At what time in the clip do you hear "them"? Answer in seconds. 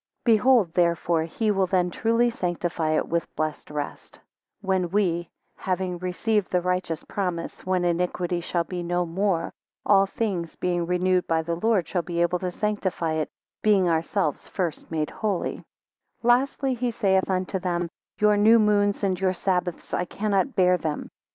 17.59-17.87, 20.79-21.11